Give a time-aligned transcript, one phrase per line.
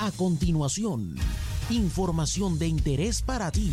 [0.00, 1.16] A continuación,
[1.70, 3.72] información de interés para ti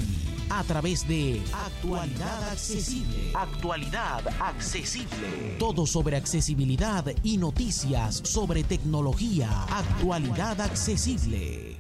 [0.50, 3.32] a través de Actualidad Accesible.
[3.35, 5.56] Actualidad Accesible.
[5.59, 9.66] Todo sobre accesibilidad y noticias sobre tecnología.
[9.70, 11.78] Actualidad Accesible.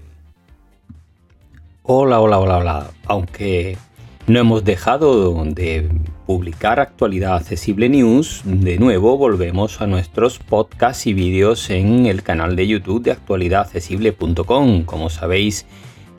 [1.81, 2.91] Hola, hola, hola, hola.
[3.07, 3.79] Aunque
[4.27, 5.87] no hemos dejado de
[6.25, 12.55] publicar actualidad accesible news, de nuevo volvemos a nuestros podcasts y vídeos en el canal
[12.55, 14.83] de YouTube de actualidadaccesible.com.
[14.85, 15.67] Como sabéis,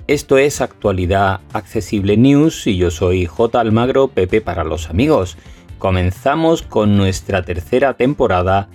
[0.07, 3.59] esto es Actualidad Accesible News y yo soy J.
[3.59, 5.37] Almagro, Pepe para los amigos.
[5.79, 8.69] Comenzamos con nuestra tercera temporada,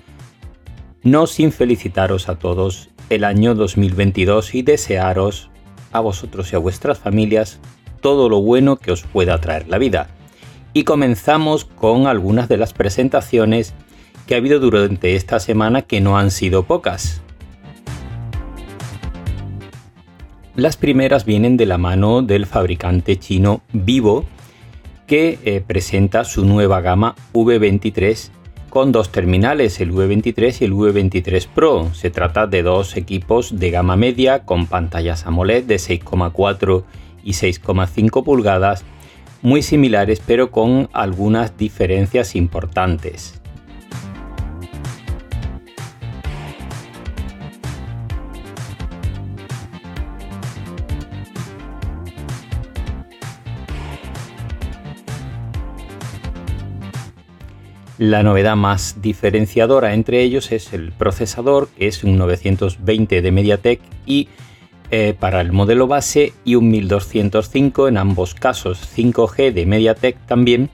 [1.03, 5.49] no sin felicitaros a todos el año 2022 y desearos
[5.93, 7.61] a vosotros y a vuestras familias
[8.01, 10.09] todo lo bueno que os pueda traer la vida.
[10.73, 13.73] Y comenzamos con algunas de las presentaciones
[14.27, 17.21] que ha habido durante esta semana que no han sido pocas.
[20.55, 24.25] Las primeras vienen de la mano del fabricante chino Vivo,
[25.07, 28.31] que eh, presenta su nueva gama V23
[28.69, 31.93] con dos terminales, el V23 y el V23 Pro.
[31.93, 36.83] Se trata de dos equipos de gama media con pantallas AMOLED de 6,4
[37.23, 38.83] y 6,5 pulgadas,
[39.41, 43.41] muy similares pero con algunas diferencias importantes.
[58.01, 63.79] La novedad más diferenciadora entre ellos es el procesador, que es un 920 de MediaTek
[64.07, 64.27] y
[64.91, 70.69] eh, para el modelo base y un 1205 en ambos casos 5G de MediaTek también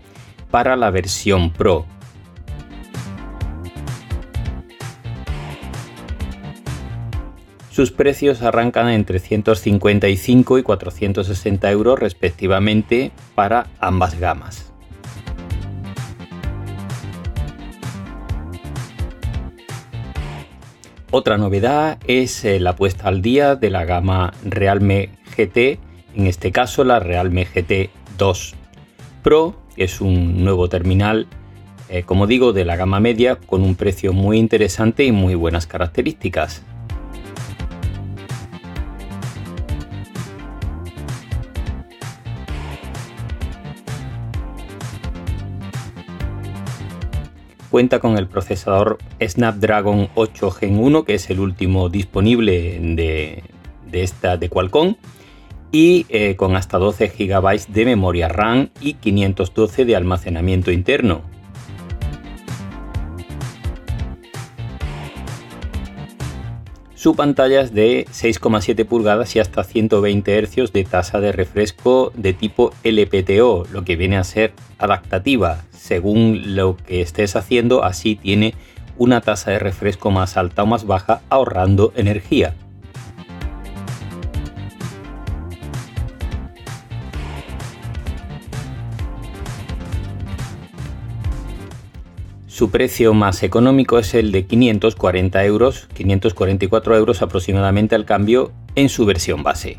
[0.49, 1.85] para la versión Pro.
[7.69, 14.66] Sus precios arrancan entre 155 y 460 euros respectivamente para ambas gamas.
[21.09, 25.79] Otra novedad es eh, la puesta al día de la gama Realme GT,
[26.15, 28.55] en este caso la Realme GT 2
[29.23, 31.27] Pro, que es un nuevo terminal,
[31.87, 35.65] eh, como digo, de la gama media con un precio muy interesante y muy buenas
[35.65, 36.63] características.
[47.77, 53.43] Cuenta con el procesador Snapdragon 8 Gen 1, que es el último disponible de,
[53.91, 54.95] esta de Qualcomm,
[55.71, 61.21] y eh, con hasta 12 GB de memoria RAM y 512 de almacenamiento interno.
[66.97, 72.33] Su pantalla es de 6,7 pulgadas y hasta 120 Hz de tasa de refresco de
[72.33, 75.61] tipo LPTO, lo que viene a ser adaptativa.
[75.69, 78.55] Según lo que estés haciendo, así tiene
[78.97, 82.55] una tasa de refresco más alta o más baja, ahorrando energía.
[92.57, 98.89] Su precio más económico es el de 540 euros, 544 euros aproximadamente al cambio en
[98.89, 99.77] su versión base.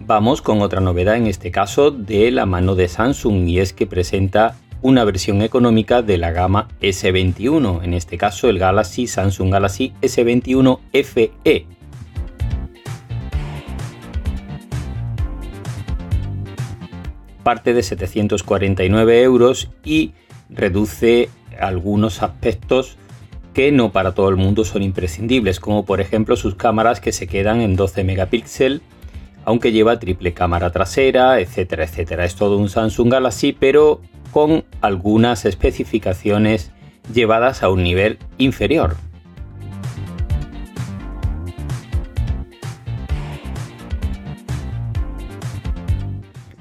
[0.00, 3.86] Vamos con otra novedad en este caso de la mano de Samsung y es que
[3.86, 9.92] presenta una versión económica de la gama S21, en este caso el Galaxy Samsung Galaxy
[10.02, 11.66] S21 FE
[17.44, 20.12] parte de 749 euros y
[20.50, 21.28] reduce
[21.60, 22.96] algunos aspectos
[23.52, 27.28] que no para todo el mundo son imprescindibles, como por ejemplo sus cámaras que se
[27.28, 28.80] quedan en 12 megapíxeles,
[29.44, 32.24] aunque lleva triple cámara trasera, etcétera, etcétera.
[32.24, 34.00] Es todo un Samsung Galaxy, pero
[34.32, 36.72] con algunas especificaciones
[37.12, 38.96] llevadas a un nivel inferior.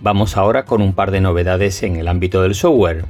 [0.04, 3.06] Vamos ahora con un par de novedades en el ámbito del software.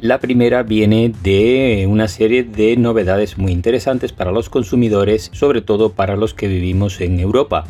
[0.00, 5.92] La primera viene de una serie de novedades muy interesantes para los consumidores, sobre todo
[5.92, 7.66] para los que vivimos en Europa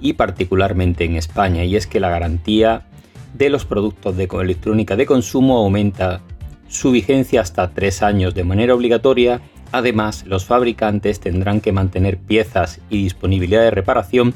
[0.00, 2.88] y particularmente en España, y es que la garantía
[3.32, 6.20] de los productos de electrónica de consumo aumenta
[6.66, 9.40] su vigencia hasta tres años de manera obligatoria
[9.72, 14.34] Además, los fabricantes tendrán que mantener piezas y disponibilidad de reparación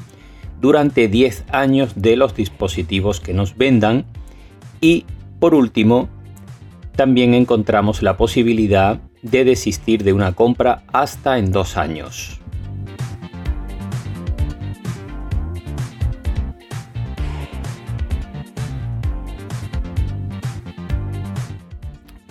[0.61, 4.05] durante 10 años de los dispositivos que nos vendan
[4.79, 5.05] Y
[5.39, 6.07] por último,
[6.95, 12.39] también encontramos la posibilidad de desistir de una compra hasta en dos años.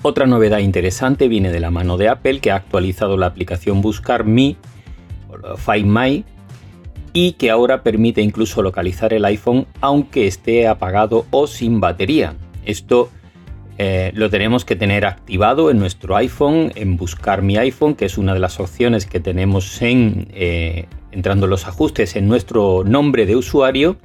[0.05, 4.25] Otra novedad interesante viene de la mano de Apple que ha actualizado la aplicación Buscar
[4.25, 4.57] Me,
[5.57, 6.25] Find My,
[7.13, 12.35] y que ahora permite incluso localizar el iPhone aunque esté apagado o sin batería.
[12.65, 13.11] Esto
[13.79, 18.19] eh, lo tenemos que tener activado en nuestro iPhone, en Buscar Mi iPhone, que es
[18.19, 23.37] una de las opciones que tenemos en eh, entrando los ajustes en nuestro nombre de
[23.37, 23.99] usuario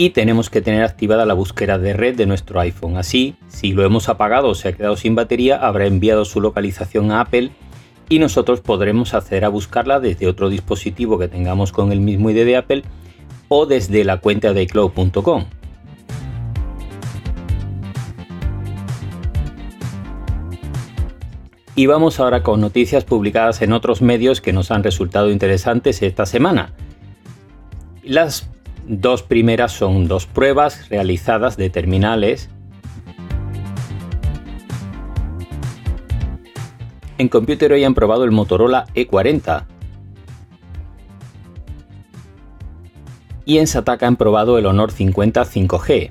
[0.00, 2.96] y tenemos que tener activada la búsqueda de red de nuestro iPhone.
[2.96, 7.10] Así, si lo hemos apagado o se ha quedado sin batería, habrá enviado su localización
[7.10, 7.50] a Apple
[8.08, 12.46] y nosotros podremos acceder a buscarla desde otro dispositivo que tengamos con el mismo ID
[12.46, 12.82] de Apple
[13.48, 15.44] o desde la cuenta de iCloud.com.
[21.76, 26.24] Y vamos ahora con noticias publicadas en otros medios que nos han resultado interesantes esta
[26.24, 26.72] semana.
[28.02, 28.48] Las
[28.90, 32.50] dos primeras son dos pruebas realizadas de terminales.
[37.16, 39.64] En Computer hoy han probado el Motorola E40.
[43.44, 46.10] Y en Sataka han probado el Honor 50 5G.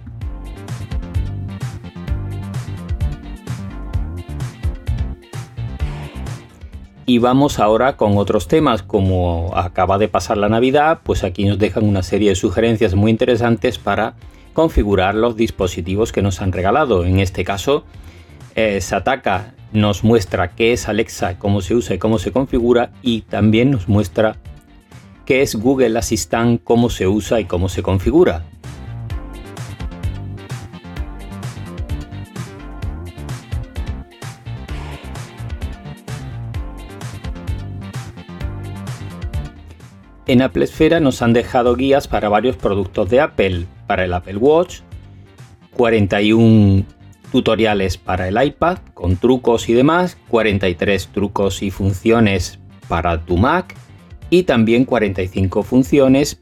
[7.09, 11.57] Y vamos ahora con otros temas, como acaba de pasar la Navidad, pues aquí nos
[11.57, 14.13] dejan una serie de sugerencias muy interesantes para
[14.53, 17.06] configurar los dispositivos que nos han regalado.
[17.06, 17.83] En este caso,
[18.53, 23.21] eh, Sataka nos muestra qué es Alexa, cómo se usa y cómo se configura, y
[23.21, 24.35] también nos muestra
[25.25, 28.45] qué es Google Assistant, cómo se usa y cómo se configura.
[40.30, 44.38] En Apple Esfera nos han dejado guías para varios productos de Apple, para el Apple
[44.38, 44.81] Watch,
[45.72, 46.86] 41
[47.31, 53.76] tutoriales para el iPad con trucos y demás, 43 trucos y funciones para tu Mac
[54.30, 56.40] y también 45 funciones